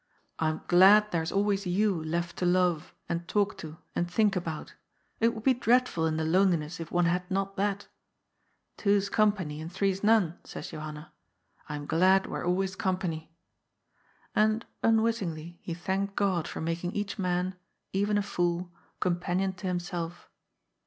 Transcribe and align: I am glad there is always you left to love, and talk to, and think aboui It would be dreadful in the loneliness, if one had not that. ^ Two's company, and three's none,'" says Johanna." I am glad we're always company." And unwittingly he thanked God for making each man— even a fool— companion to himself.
I 0.39 0.49
am 0.49 0.61
glad 0.67 1.11
there 1.11 1.21
is 1.21 1.31
always 1.31 1.67
you 1.67 2.03
left 2.03 2.37
to 2.37 2.45
love, 2.47 2.95
and 3.07 3.27
talk 3.27 3.55
to, 3.59 3.77
and 3.95 4.09
think 4.09 4.33
aboui 4.33 4.71
It 5.19 5.35
would 5.35 5.43
be 5.43 5.53
dreadful 5.53 6.07
in 6.07 6.17
the 6.17 6.25
loneliness, 6.25 6.79
if 6.79 6.91
one 6.91 7.05
had 7.05 7.29
not 7.29 7.55
that. 7.57 7.81
^ 8.73 8.77
Two's 8.77 9.09
company, 9.11 9.61
and 9.61 9.71
three's 9.71 10.03
none,'" 10.03 10.39
says 10.43 10.71
Johanna." 10.71 11.13
I 11.69 11.75
am 11.75 11.85
glad 11.85 12.25
we're 12.25 12.47
always 12.47 12.75
company." 12.75 13.31
And 14.33 14.65
unwittingly 14.81 15.59
he 15.61 15.75
thanked 15.75 16.15
God 16.15 16.47
for 16.47 16.61
making 16.61 16.93
each 16.93 17.19
man— 17.19 17.53
even 17.93 18.17
a 18.17 18.23
fool— 18.23 18.71
companion 19.01 19.53
to 19.53 19.67
himself. 19.67 20.31